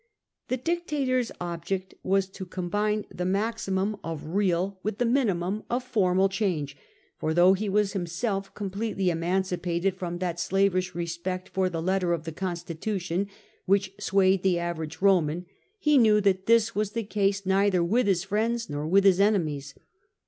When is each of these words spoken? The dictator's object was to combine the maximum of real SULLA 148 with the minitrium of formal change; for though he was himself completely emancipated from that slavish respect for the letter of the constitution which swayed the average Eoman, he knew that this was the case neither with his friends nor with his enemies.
The 0.47 0.57
dictator's 0.57 1.31
object 1.39 1.93
was 2.01 2.25
to 2.29 2.43
combine 2.43 3.05
the 3.13 3.23
maximum 3.23 3.97
of 4.03 4.29
real 4.29 4.79
SULLA 4.81 4.81
148 4.81 4.83
with 4.83 4.97
the 4.97 5.05
minitrium 5.05 5.63
of 5.69 5.83
formal 5.83 6.27
change; 6.27 6.75
for 7.19 7.35
though 7.35 7.53
he 7.53 7.69
was 7.69 7.93
himself 7.93 8.51
completely 8.55 9.11
emancipated 9.11 9.95
from 9.95 10.17
that 10.17 10.39
slavish 10.39 10.95
respect 10.95 11.49
for 11.49 11.69
the 11.69 11.83
letter 11.83 12.13
of 12.13 12.23
the 12.23 12.31
constitution 12.31 13.27
which 13.67 13.93
swayed 13.99 14.41
the 14.41 14.57
average 14.57 14.97
Eoman, 15.01 15.45
he 15.77 15.99
knew 15.99 16.19
that 16.19 16.47
this 16.47 16.73
was 16.73 16.93
the 16.93 17.03
case 17.03 17.45
neither 17.45 17.83
with 17.83 18.07
his 18.07 18.23
friends 18.23 18.71
nor 18.71 18.87
with 18.87 19.03
his 19.03 19.19
enemies. 19.19 19.75